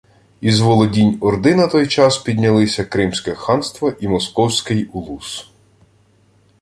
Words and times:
Із 0.41 0.59
володінь 0.59 1.17
Орди 1.21 1.55
на 1.55 1.67
той 1.67 1.87
час 1.87 2.17
піднялися 2.17 2.85
Кримське 2.85 3.35
ханство 3.35 3.91
і 3.99 4.07
Московський 4.07 4.85
улус 4.85 5.51